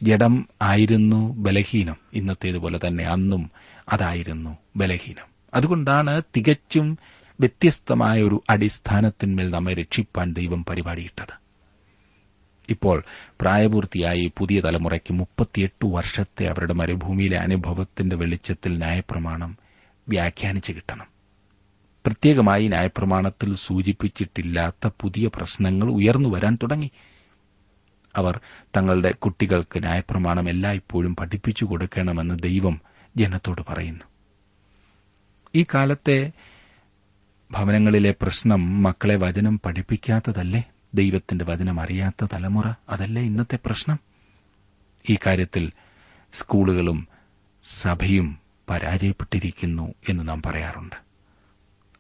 ജഡം 0.02 0.48
ആയിരുന്നു 0.62 1.34
ബലഹീനം. 1.34 1.96
ഇന്നത്തേതുപോലെ 2.12 2.80
തന്നെ 2.86 3.04
അന്നും 3.04 3.50
അതായിരുന്നു 3.92 4.58
ബലഹീനം. 4.76 5.26
അതുകൊണ്ടാണ് 5.54 6.22
തികച്ചും 6.36 6.98
വ്യത്യസ്തമായ 7.40 8.22
ഒരു 8.22 8.42
അടിസ്ഥാനത്തിന്മേൽ 8.50 9.50
നമ്മെ 9.50 9.74
രക്ഷിപ്പാൻ 9.74 10.32
ദൈവം 10.32 10.64
പരിപാടിയിട്ടത്. 10.64 11.39
ഇപ്പോൾ 12.70 13.04
പ്രായപൂർത്തിയായി 13.40 14.32
പുതിയ 14.38 14.60
തലമുറയ്ക്ക് 14.60 15.12
മുപ്പത്തിയെട്ട് 15.12 15.86
വർഷത്തെ 15.86 16.44
അവരുടെ 16.44 16.72
മരുഭൂമിയിലെ 16.72 17.36
അനുഭവത്തിന്റെ 17.36 18.16
വെളിച്ചത്തിൽ 18.16 18.78
ന്യായപ്രമാണം 18.78 19.58
വ്യാഖ്യാനിച്ചു 20.08 20.72
കിട്ടണം. 20.72 21.06
പ്രത്യേകമായി 22.06 22.68
ന്യായപ്രമാണത്തിൽ 22.68 23.54
സൂചിപ്പിച്ചിട്ടില്ലാത്ത 23.54 24.90
പുതിയ 25.00 25.28
പ്രശ്നങ്ങൾ 25.28 25.90
ഉയർന്നു 25.90 26.28
വരാൻ 26.28 26.58
തുടങ്ങി. 26.62 26.90
അവർ 28.16 28.40
തങ്ങളുടെ 28.76 29.12
കുട്ടികൾക്ക് 29.12 29.78
ന്യായപ്രമാണം 29.78 30.48
എല്ലായ്പ്പോഴും 30.48 31.16
പഠിപ്പിച്ചു 31.16 31.64
കൊടുക്കണമെന്ന് 31.64 32.38
ദൈവം 32.42 32.80
ജനത്തോട് 33.16 33.62
പറയുന്നു. 33.68 34.04
ഈ 35.54 35.64
കാലത്തെ 35.74 36.32
ഭവനങ്ങളിലെ 37.50 38.14
പ്രശ്നം 38.22 38.82
മക്കളെ 38.82 39.16
വചനം 39.16 39.60
പഠിപ്പിക്കാത്തതല്ലേ? 39.64 40.64
ദൈവത്തിന്റെ 40.94 41.44
വചനം 41.44 41.80
അറിയാത്ത 41.80 42.26
തലമുറ 42.32 42.72
അതല്ലേ 42.88 43.22
ഇന്നത്തെ 43.22 43.58
പ്രശ്നം? 43.66 43.98
ഈ 45.10 45.16
കാര്യത്തിൽ 45.26 45.72
സ്കൂളുകളും 46.32 47.08
സഭയും 47.64 48.38
പരാജയപ്പെട്ടിരിക്കുന്നു 48.70 49.94
എന്ന് 50.08 50.28
നാം 50.28 50.42
പറയാറുണ്ട്. 50.46 50.96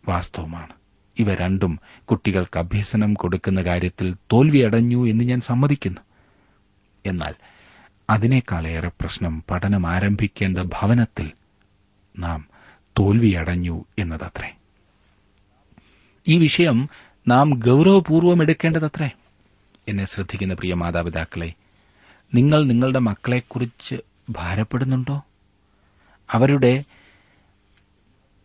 വാസ്തവമാണ്. 0.08 0.72
ഇവ 1.18 1.34
രണ്ടും 1.34 1.78
കുട്ടികൾക്ക് 2.04 2.58
അഭ്യസനം 2.58 3.14
കൊടുക്കുന്ന 3.14 3.62
കാര്യത്തിൽ 3.62 4.16
തോൽവിയടഞ്ഞു 4.32 5.08
എന്ന് 5.08 5.24
ഞാൻ 5.24 5.40
സമ്മതിക്കുന്നു. 5.40 6.00
എന്നാൽ 7.06 7.34
അതിനേക്കാളേറെ 8.10 8.88
പ്രശ്നം 8.88 9.44
പഠനം 9.50 9.86
ആരംഭിക്കേണ്ട 9.86 10.58
ഭവനത്തിൽ 10.58 11.30
നാം 12.18 12.48
തോൽവിയടഞ്ഞു 12.98 13.84
എന്നതത്രേ. 13.98 14.56
ഈ 16.28 16.38
വിഷയം 16.38 16.88
നാം 17.28 17.50
ഗൌരവപൂർവം 17.50 18.42
എടുക്കേണ്ടതത്രേ. 18.42 19.10
എന്നെ 19.88 20.04
ശ്രദ്ധിക്കുന്ന 20.04 20.54
പ്രിയ 20.54 20.74
മാതാപിതാക്കളെ 20.74 21.52
നിങ്ങൾ 22.34 22.64
നിങ്ങളുടെ 22.64 22.98
മക്കളെക്കുറിച്ച് 22.98 23.94
ഭാരപ്പെടുന്നുണ്ടോ? 24.30 25.22
അവരുടെ 26.30 26.84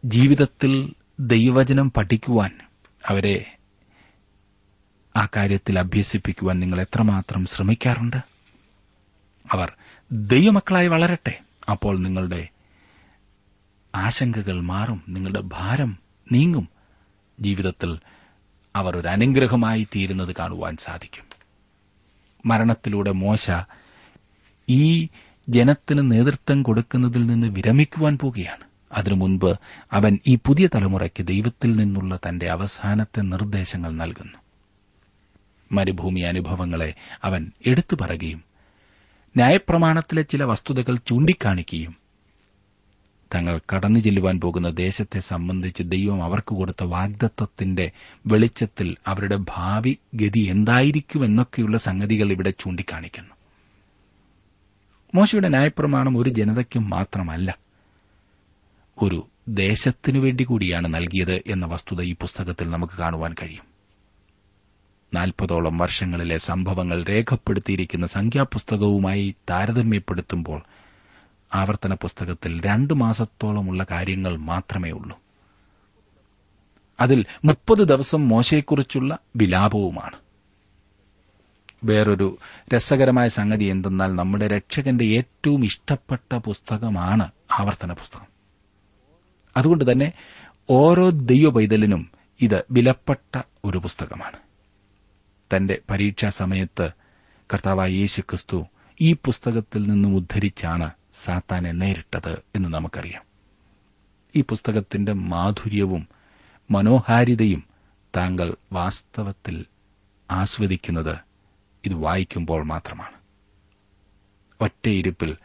ജീവിതത്തിൽ 0.05 0.93
ദൈവവചനം 1.19 1.91
പഠിക്കുവാൻ 1.91 2.51
അവരെ 3.07 3.57
ആ 5.17 5.27
കാര്യത്തിൽ 5.35 5.79
അഭ്യസിപ്പിക്കുവാൻ 5.79 6.59
നിങ്ങൾ 6.59 6.81
എത്രമാത്രം 6.81 7.45
ശ്രമിക്കാറുണ്ട്? 7.45 8.17
അവർ 9.51 9.71
ദൈവമക്കളായി 10.11 10.87
വളരട്ടെ 10.87 11.39
അപ്പോൾ 11.71 11.99
നിങ്ങളുടെ 11.99 12.49
ആശങ്കകൾ 13.95 14.61
മാറും 14.61 15.03
നിങ്ങളുടെ 15.09 15.41
ഭാരം 15.41 15.97
നീങ്ങും. 16.31 16.69
ജീവിതത്തിൽ 17.39 17.99
അവർ 18.75 18.97
ഒരു 18.97 19.07
അനുഗ്രഹമായി 19.07 19.87
തീരുന്നത് 19.95 20.35
കാണുവാൻ 20.39 20.77
സാധിക്കും. 20.77 21.25
മരണത്തിലൂടെ 22.45 23.11
മോശ 23.11 23.51
ഈ 24.69 25.07
ജനത്തിന് 25.49 26.11
നേതൃത്വം 26.11 26.63
കൊടുക്കുന്നതിൽ 26.63 27.25
നിന്ന് 27.25 27.47
വിരമിക്കുവാൻ 27.47 28.17
പോകുകയാണ് 28.17 28.65
അതിനു 28.91 29.15
മുൻപ് 29.15 29.53
അവൻ 29.93 30.19
ഈ 30.27 30.35
പുതിയ 30.35 30.67
തലമുറയ്ക്ക് 30.75 31.27
ദൈവത്തിൽ 31.27 31.75
നിന്നുള്ള 31.75 32.15
തന്റെ 32.15 32.49
അവസാനത്തെ 32.49 33.21
നിർദ്ദേശങ്ങൾ 33.21 33.91
നൽകുന്നു. 33.91 34.37
മരുഭൂമി 35.71 36.21
അനുഭവങ്ങളെ 36.21 36.93
അവൻ 37.23 37.51
എടുത്തു 37.65 37.95
പറയുകയും 38.01 38.43
ന്യായപ്രമാണത്തിലെ 39.37 40.21
ചില 40.21 40.43
വസ്തുതകൾ 40.43 40.95
ചൂണ്ടിക്കാണിക്കുകയും 40.95 42.04
തങ്ങൾ 43.33 43.61
കടന്നു 43.73 43.99
ചെല്ലുവാൻ 43.99 44.39
പോകുന്ന 44.39 44.69
ദേശത്തെ 44.69 45.19
സംബന്ധിച്ച് 45.19 45.83
ദൈവം 45.83 46.23
അവർക്ക് 46.23 46.55
കൊടുത്ത 46.55 46.83
വാഗ്ദത്വത്തിന്റെ 46.83 47.91
വെളിച്ചത്തിൽ 48.27 48.97
അവരുടെ 49.07 49.35
ഭാവി 49.35 49.97
ഗതി 50.15 50.39
എന്തായിരിക്കുമെന്നൊക്കെയുള്ള 50.39 51.77
സംഗതികൾ 51.77 52.31
ഇവിടെ 52.31 52.49
ചൂണ്ടിക്കാണിക്കുന്നു. 52.49 53.35
മോശയുടെ 55.15 55.49
ന്യായപ്രമാണം 55.49 56.17
ഒരു 56.17 56.29
ജനതയ്ക്കും 56.29 56.89
മാത്രമല്ല 56.89 57.57
ഒരു 59.01 59.27
ദേശത്തിനു 59.49 60.19
വേണ്ടി 60.19 60.43
കൂടിയാണ് 60.43 60.93
നൽകിയത് 60.93 61.41
എന്ന 61.47 61.65
വസ്തുത 61.65 62.01
ഈ 62.01 62.13
പുസ്തകത്തിൽ 62.13 62.69
നമുക്ക് 62.69 62.93
കാണുവാൻ 62.93 63.33
കഴിയും. 63.33 63.65
നാൽപ്പതോളം 65.13 65.77
വർഷങ്ങളിലെ 65.77 66.37
സംഭവങ്ങൾ 66.37 67.03
രേഖപ്പെടുത്തിയിരിക്കുന്ന 67.03 68.05
സംഖ്യാപുസ്തകവുമായി 68.05 69.35
താരതമ്യപ്പെടുത്തുമ്പോൾ 69.49 70.63
ആവർത്തന 71.55 71.93
പുസ്തകത്തിൽ 71.93 72.61
രണ്ടു 72.61 72.93
മാസത്തോളമുള്ള 72.93 73.85
കാര്യങ്ങൾ 73.91 74.37
മാത്രമേ 74.37 74.91
ഉള്ളൂ. 74.91 75.19
അതിൽ 76.99 77.25
മുപ്പത് 77.45 77.87
ദിവസം 77.87 78.27
മോശയെക്കുറിച്ചുള്ള 78.27 79.17
വിലാപവുമാണ്. 79.35 80.15
വേറൊരു 81.83 82.37
രസകരമായ 82.73 83.27
സംഗതി 83.27 83.63
എന്തെന്നാൽ 83.63 84.15
നമ്മുടെ 84.15 84.47
രക്ഷകന്റെ 84.47 85.05
ഏറ്റവും 85.05 85.65
ഇഷ്ടപ്പെട്ട 85.65 86.35
പുസ്തകമാണ് 86.35 87.31
ആവർത്തന 87.59 87.93
പുസ്തകം. 87.93 88.27
അതുകൊണ്ട് 89.57 89.91
തന്നെ 89.91 90.13
ഓരോ 90.69 91.09
ദൈവ 91.09 91.49
പൈതലിനും 91.49 92.11
ഇത് 92.41 92.63
വിലപ്പെട്ട 92.71 93.41
ഒരു 93.65 93.77
പുസ്തകമാണ്. 93.77 94.37
തന്റെ 95.55 95.79
പരീക്ഷാ 95.89 96.29
സമയത്ത് 96.29 96.89
കർത്താവായ 97.53 97.91
യേശു 97.91 98.21
ക്രിസ്തു 98.21 98.65
ഈ 99.01 99.13
പുസ്തകത്തിൽ 99.13 99.83
നിന്നും 99.83 100.15
ഉദ്ധരിച്ചാണ് 100.15 100.91
സാത്താനെ 101.23 101.71
നേരിട്ടത് 101.71 102.41
എന്ന് 102.55 102.69
നമുക്കറിയാം. 102.69 103.23
ഈ 104.35 104.41
പുസ്തകത്തിന്റെ 104.41 105.13
മാധുര്യവും 105.13 106.07
മനോഹാരിതയും 106.71 107.63
താങ്കൾ 108.15 108.55
വാസ്തവത്തിൽ 108.71 109.65
ആസ്വദിക്കുന്നത് 110.31 111.17
ഇത് 111.85 111.93
വായിക്കുമ്പോൾ 111.93 112.63
മാത്രമാണ്. 112.63 113.15
ഒറ്റയിരുപ്പിൽ 114.61 115.37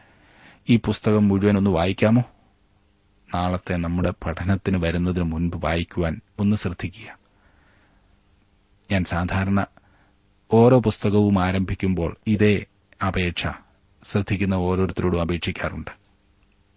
ഈ 0.69 0.77
പുസ്തകം 0.77 1.29
മുഴുവൻ 1.29 1.57
ഒന്ന് 1.57 1.71
വായിക്കാമോ? 1.71 2.23
നാളത്തെ 3.35 3.77
നമ്മുടെ 3.77 4.11
പഠനത്തിന് 4.11 4.79
വരുന്നതിന് 4.85 5.25
മുൻപ് 5.25 5.67
വായിക്കുവാൻ 5.67 6.21
ഒന്ന് 6.39 6.57
ശ്രദ്ധിക്കുക. 6.57 7.19
ഞാൻ 8.93 9.05
സാധാരണ 9.05 9.67
ഓരോ 10.53 10.81
പുസ്തകവും 10.81 11.45
ആരംഭിക്കുമ്പോൾ 11.45 12.17
ഇതേ 12.27 12.67
അപേക്ഷ 13.07 13.47
ശ്രദ്ധിക്കുന്ന 14.05 14.55
ഓരോരുത്തരോടും 14.55 15.21
അപേക്ഷിക്കാറുണ്ട്. 15.21 15.91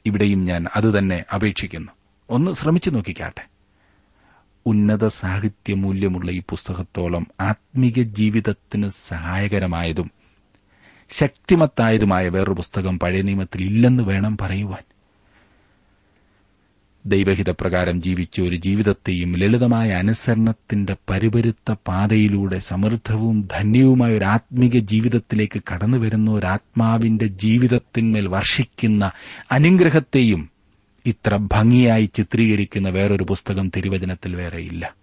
ഇവിടെയും 0.05 0.45
ഞാൻ 0.45 0.65
അതുതന്നെ 0.75 1.25
അപേക്ഷിക്കുന്നു. 1.35 1.91
ഒന്ന് 2.29 2.51
ശ്രമിച്ചു 2.51 2.89
നോക്കിക്കാട്ടെ. 2.89 3.47
ഉന്നത 4.65 5.07
സാഹിത്യ 5.07 5.73
മൂല്യമുള്ള 5.73 6.31
ഈ 6.31 6.41
പുസ്തകത്തോളം 6.49 7.27
ആത്മീക 7.39 8.01
ജീവിതത്തിന് 8.01 8.89
സഹായകരമായതും 8.89 10.11
ശക്തിമത്തായതുമായ 11.09 12.29
വേറൊരു 12.29 12.51
പുസ്തകം 12.51 12.99
പഴയ 12.99 13.21
നിയമത്തിൽ 13.21 13.61
ഇല്ലെന്ന് 13.61 14.03
വേണം 14.03 14.37
പറയുവാൻ. 14.37 14.92
ദൈവഹിതപ്രകാരം 17.05 18.01
ജീവിച്ച 18.01 18.41
ഒരു 18.41 18.55
ജീവിതത്തെയും 18.55 19.37
ലളിതമായ 19.37 19.89
അനുസരണത്തിന്റെ 19.91 20.95
പരിപരുത്ത 21.09 21.75
പാതയിലൂടെ 21.87 22.59
സമൃദ്ധവും 22.59 23.49
ധന്യവുമായ 23.51 24.17
ഒരു 24.17 24.25
ആത്മീക 24.25 24.77
ജീവിതത്തിലേക്ക് 24.77 25.61
കടന്നുവരുന്ന 25.73 26.31
ഒരു 26.31 26.45
ആത്മാവിന്റെ 26.45 27.27
ജീവിതത്തിന്മേൽ 27.27 28.27
വർഷിക്കുന്ന 28.27 29.11
അനുഗ്രഹത്തെയും 29.51 30.49
ഇത്ര 31.05 31.35
ഭംഗിയായി 31.35 32.05
ചിത്രീകരിക്കുന്ന 32.05 32.89
വേറൊരു 32.89 33.23
പുസ്തകം 33.23 33.71
തിരുവചനത്തിൽ 33.77 34.35
വേറെയില്ല. 34.35 34.95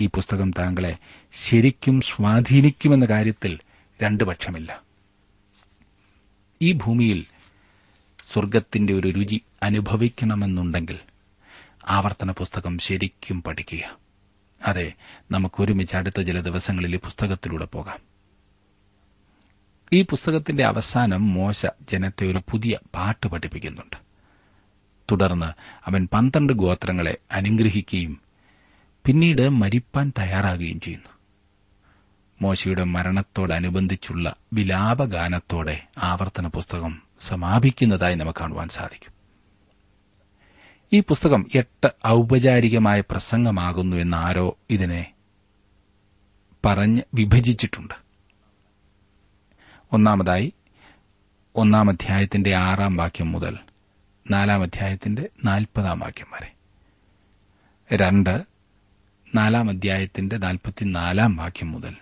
ഈ 0.00 0.06
പുസ്തകം 0.06 0.50
താങ്കളെ 0.50 0.96
ശരിക്കും 1.34 2.00
സ്വാധീനിക്കുമെന്ന 2.00 3.04
കാര്യത്തിൽ 3.04 3.58
രണ്ടു 4.02 4.24
പക്ഷമില്ല. 4.24 4.82
ഈ 6.62 6.72
ഭൂമിയിൽ 6.72 7.24
സ്വർഗത്തിന്റെ 8.32 8.92
ഒരു 8.92 9.08
രുചി 9.08 9.40
അനുഭവിക്കണമെന്നുണ്ടെങ്കിൽ 9.62 10.98
ആവർത്തന 11.88 12.30
പുസ്തകം 12.30 12.78
ശരിക്കും 12.78 13.42
പഠിക്കുക. 13.42 13.98
അതെ 14.66 14.92
നമുക്ക് 15.30 15.62
ഒരുമിച്ച് 15.62 15.96
അടുത്ത 15.96 16.22
ചില 16.22 16.40
ദിവസങ്ങളിൽ 16.40 16.94
ഈ 16.94 16.98
പുസ്തകത്തിലൂടെ 16.98 17.64
പോകാം. 17.64 17.98
ഈ 19.92 20.02
പുസ്തകത്തിന്റെ 20.02 20.64
അവസാനം 20.64 21.32
മോശ 21.34 21.66
ജനത്തെ 21.92 22.26
ഒരു 22.26 22.40
പുതിയ 22.50 22.78
പാട്ട് 22.94 23.26
പഠിപ്പിക്കുന്നുണ്ട്. 23.26 23.96
തുടർന്ന് 25.12 25.46
അവൻ 25.86 26.08
പന്ത്രണ്ട് 26.12 26.52
ഗോത്രങ്ങളെ 26.52 27.18
അനുഗ്രഹിക്കുകയും 27.32 28.20
പിന്നീട് 29.06 29.48
മരിപ്പാൻ 29.48 30.12
തയ്യാറാകുകയും 30.18 30.80
ചെയ്യുന്നു. 30.80 31.08
മോശയുടെ 32.42 32.84
മരണത്തോടനുബന്ധിച്ചുള്ള 32.84 34.34
വിലാപഗാനത്തോടെ 34.52 35.86
ആവർത്തന 35.98 36.46
പുസ്തകം 36.46 37.02
സമാപിക്കുന്നതായി 37.24 38.14
നമുക്ക് 38.14 38.38
കാണുവാൻ 38.38 38.68
സാധിക്കും. 38.68 39.14
ഈ 40.92 41.00
പുസ്തകം 41.00 41.46
എട്ട് 41.54 41.88
ഔപചാരികമായ 42.06 43.00
പ്രസംഗമാകുന്നു 43.00 43.96
എന്നാരോ 43.96 44.58
ഇതിനെ 44.70 45.12
പറഞ്ഞ് 46.64 47.02
വിഭജിച്ചിട്ടുണ്ട്. 47.14 47.94
ഒന്നാമതായി 49.92 50.52
ഒന്നാം 51.56 51.90
അധ്യായത്തിന്റെ 51.90 52.56
ആറാം 52.56 52.96
വാക്യം 52.96 53.32
മുതൽ 53.32 53.58
നാലാം 54.30 54.62
അധ്യായത്തിന്റെ 54.62 55.28
നാൽപ്പതാം 55.44 55.98
വാക്യം 55.98 56.26
വരെ. 56.32 56.52
രണ്ട് 57.96 58.42
നാലാം 59.34 59.68
അധ്യായത്തിന്റെ 59.68 60.36
നാൽപ്പത്തിനാലാം 60.36 61.36
വാക്യം 61.36 61.72
മുതൽ 61.72 61.96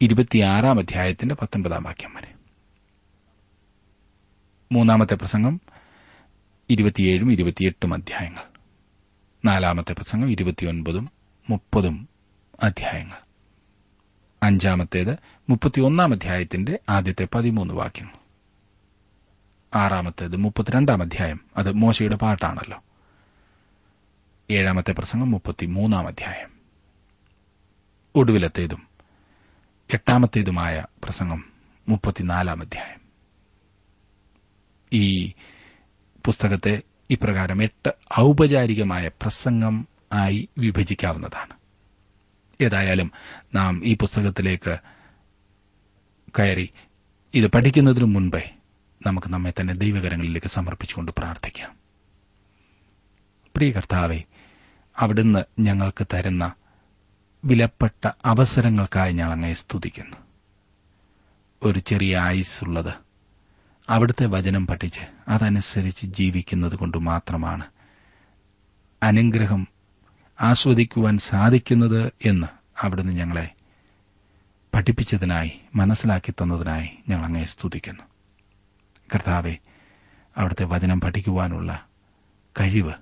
ഇരുപത്തിയാറാം 0.00 0.78
അധ്യായത്തിന്റെ 0.78 1.34
പത്തൊൻപതാം 1.34 1.82
വാക്യം 1.82 2.14
വരെ. 2.14 2.37
മൂന്നാമത്തെ 4.72 5.14
പ്രസംഗം 5.14 5.60
ഇരുപത്തിയേഴും 6.70 7.32
ഇരുപത്തിയെട്ടും 7.32 7.94
അധ്യായങ്ങൾ. 7.94 8.42
നാലാമത്തെ 9.44 9.92
പ്രസംഗം 9.92 10.30
ഇരുപത്തിയൊൻപതും 10.30 11.08
മുപ്പതും 11.50 12.08
അധ്യായങ്ങൾ. 12.62 13.16
അഞ്ചാമത്തേത് 14.42 15.18
മുപ്പത്തിയൊന്നാം 15.48 16.12
അധ്യായത്തിന്റെ 16.12 16.78
ആദ്യത്തെ 16.88 17.28
പതിമൂന്ന് 17.34 17.74
വാക്യങ്ങൾ. 17.74 18.12
ആറാമത്തേത് 19.74 20.36
മുപ്പത്തിരണ്ടാം 20.36 21.02
അധ്യായം. 21.02 21.40
അത് 21.56 21.72
മോശയുടെ 21.72 22.16
പാട്ടാണല്ലോ. 22.16 22.82
ഏഴാമത്തെ 24.50 24.92
പ്രസംഗം 24.92 25.30
മുപ്പത്തിമൂന്നാം 25.30 26.06
അധ്യായം. 26.06 26.50
ഒടുവിലത്തേതും 28.14 28.86
എട്ടാമത്തേതുമായ 29.94 30.86
പ്രസംഗം 31.04 31.44
മുപ്പത്തിനാലാം 31.88 32.60
അധ്യായം. 32.60 33.07
ഈ 34.92 35.32
പുസ്തകത്തെ 36.26 36.82
ഇപ്രകാരം 37.10 37.62
എട്ട് 37.62 37.90
ഔപചാരികമായ 38.20 39.08
പ്രസംഗം 39.08 39.88
ആയി 40.12 40.48
വിഭജിക്കാവുന്നതാണ്. 40.58 41.58
ഏതായാലും 42.60 43.12
നാം 43.54 43.84
ഈ 43.84 43.96
പുസ്തകത്തിലേക്ക് 43.96 44.78
കയറി 46.38 46.70
ഇത് 47.34 47.46
പഠിക്കുന്നതിനു 47.46 48.04
മുൻപേ 48.04 48.50
നമുക്ക് 49.06 49.26
നമ്മെ 49.26 49.52
തന്നെ 49.60 49.74
ദൈവകരങ്ങളിലേക്ക് 49.74 50.46
സമർപ്പിച്ചുകൊണ്ട് 50.46 51.12
പ്രാർത്ഥിക്കാം. 51.18 51.76
പ്രിയ 53.56 53.70
കർത്താവെ 53.70 54.22
അവിടുന്ന് 54.98 55.44
ഞങ്ങൾക്ക് 55.60 56.06
തരുന്ന 56.14 56.52
വിലപ്പെട്ട 57.44 58.08
അവസരങ്ങൾക്കായി 58.24 59.12
ഞങ്ങൾ 59.12 59.32
അങ്ങയെ 59.32 59.54
സ്തുതിക്കുന്നു. 59.54 60.16
ഒരു 61.62 61.78
ചെറിയ 61.78 62.16
ആയുസ്സുള്ളത് 62.16 63.07
അവിടുത്തെ 63.88 64.26
വചനം 64.26 64.66
പഠിച്ച് 64.66 65.00
അതനുസരിച്ച് 65.28 66.06
ജീവിക്കുന്നത് 66.06 66.76
കൊണ്ട് 66.76 66.98
മാത്രമാണ് 66.98 67.64
അനുഗ്രഹം 69.02 69.66
ആസ്വദിക്കുവാൻ 70.40 71.18
സാധിക്കുന്നത് 71.18 72.12
എന്ന് 72.24 72.46
അവിടുന്ന് 72.82 73.12
ഞങ്ങളെ 73.12 73.50
പഠിപ്പിച്ചതിനായി 74.74 75.52
മനസ്സിലാക്കി 75.74 76.30
തന്നതിനായി 76.30 76.88
ഞങ്ങൾ 77.08 77.24
അങ്ങയെ 77.24 77.44
സ്തുതിക്കുന്നു. 77.44 78.02
കർത്താവെ 79.14 79.56
അവിടുത്തെ 80.36 80.64
വചനം 80.64 81.00
പഠിക്കുവാനുള്ള 81.00 81.86
കഴിവ് 82.60 82.92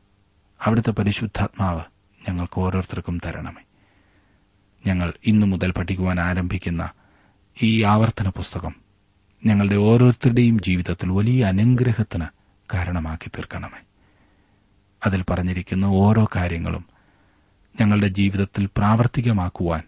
അവിടുത്തെ 0.61 0.91
പരിശുദ്ധാത്മാവ് 0.91 1.81
ഞങ്ങൾക്ക് 2.29 2.61
ഓരോരുത്തർക്കും 2.61 3.21
തരണമേ. 3.27 3.63
ഞങ്ങൾ 4.87 5.13
ഇന്നു 5.27 5.47
മുതൽ 5.47 5.71
പഠിക്കുവാൻ 5.71 6.21
ആരംഭിക്കുന്ന 6.21 6.91
ഈ 7.63 7.83
ആവർത്തന 7.83 8.29
പുസ്തകം 8.29 8.86
ഞങ്ങളുടെ 9.45 9.77
ഓരോരുത്തരുടെയും 9.77 10.59
ജീവിതത്തിൽ 10.59 11.11
വലിയ 11.11 11.45
അനുഗ്രഹത്തിന് 11.45 12.25
കാരണമാക്കി 12.75 13.29
തീർക്കണമേ. 13.29 13.81
അതിൽ 15.07 15.25
പറഞ്ഞിരിക്കുന്ന 15.31 15.85
ഓരോ 15.85 16.27
കാര്യങ്ങളും 16.37 16.85
ഞങ്ങളുടെ 17.81 18.07
ജീവിതത്തിൽ 18.07 18.69
പ്രാവർത്തികമാക്കുവാൻ 18.77 19.83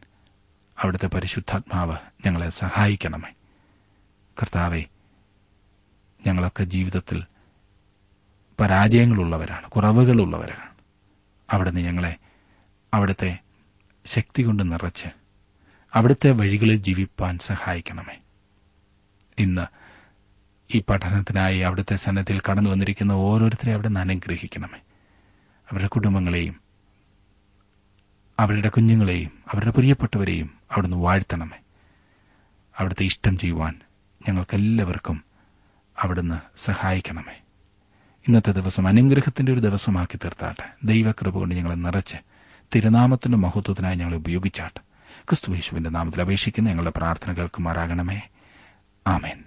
അവിടുത്തെ 0.79 1.07
പരിശുദ്ധാത്മാവ് 1.07 1.97
ഞങ്ങളെ 2.27 2.51
സഹായിക്കണമേ. 2.51 3.33
കർത്താവെ 4.43 4.85
ഞങ്ങളൊക്കെ 6.27 6.65
ജീവിതത്തിൽ 6.65 7.25
പരാജയങ്ങളുള്ളവരാണ് 8.61 9.71
കുറവുകളുള്ളവരാണ്. 9.71 10.71
അവിടുന്ന് 11.51 11.81
ഞങ്ങളെ 11.81 12.17
അവിടുത്തെ 12.95 13.39
ശക്തി 14.07 14.43
കൊണ്ട് 14.43 14.73
നിറച്ച് 14.73 15.09
അവിടുത്തെ 15.95 16.31
വഴികളിൽ 16.31 16.77
ജീവിപ്പാൻ 16.77 17.39
സഹായിക്കണമേ. 17.39 18.19
ഇന്ന് 19.39 19.67
ഈ 20.75 20.83
പഠനത്തിനായി 20.89 21.59
അവിടുത്തെ 21.59 21.97
സന്നദ്ധയിൽ 21.97 22.41
കടന്നു 22.51 22.71
വന്നിരിക്കുന്ന 22.71 23.13
ഓരോരുത്തരെയും 23.13 23.75
അവിടെ 23.75 23.89
നിന്ന് 23.89 24.01
അനുഗ്രഹിക്കണമേ. 24.01 24.79
അവരുടെ 25.71 25.87
കുടുംബങ്ങളെയും 25.87 26.61
അവരുടെ 28.41 28.69
കുഞ്ഞുങ്ങളെയും 28.69 29.31
അവരുടെ 29.53 29.71
പ്രിയപ്പെട്ടവരെയും 29.71 30.51
അവിടുന്ന് 30.73 30.97
വാഴ്ത്തണമേ. 30.97 31.59
അവിടുത്തെ 32.79 33.05
ഇഷ്ടം 33.05 33.39
ചെയ്യുവാൻ 33.39 33.81
ഞങ്ങൾക്കെല്ലാവർക്കും 34.29 35.25
അവിടുന്ന് 35.99 36.41
സഹായിക്കണമേ. 36.65 37.41
ഇന്നത്തെ 38.29 38.53
ദിവസം 38.53 38.89
അനുഗ്രഹത്തിന്റെ 38.89 39.53
ഒരു 39.53 39.61
ദിവസമാക്കി 39.61 40.17
തീർത്താട്ടെ. 40.17 40.75
ദൈവകൃപ 40.85 41.35
കൊണ്ട് 41.35 41.55
ഞങ്ങളെ 41.55 41.75
നിറച്ച് 41.75 42.17
തിരുനാമത്തിന്റെ 42.75 43.39
മഹത്വത്തിനായി 43.39 43.97
ഞങ്ങളെ 43.97 44.17
ഉപയോഗിച്ചാട്ടെ. 44.17 44.81
ക്രിസ്തു 45.25 45.53
യേശുവിന്റെ 45.53 45.91
നാമത്തിൽ 45.91 46.21
അപേക്ഷിക്കുന്ന 46.21 46.69
ഞങ്ങളുടെ 46.69 46.93
പ്രാർത്ഥന 46.97 47.33
കേൾക്കുമാറാകണമേ. 47.33 48.21
ആമേൻ. 49.09 49.39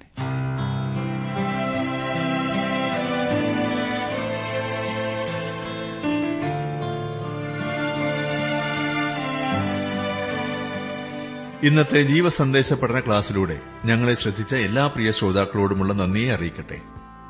ഇന്നത്തെ 11.64 12.02
ജീവസന്ദേശ 12.02 12.74
പഠന 12.74 13.00
ക്ലാസ്സിലൂടെ 13.00 13.60
ഞങ്ങളെ 13.86 14.14
ശ്രദ്ധിച്ച 14.14 14.56
എല്ലാ 14.56 14.88
പ്രിയ 14.88 15.12
ശ്രോതാക്കളോടുമുള്ള 15.12 15.94
നന്ദിയെ 15.94 16.34
അറിയിക്കട്ടെ. 16.34 17.01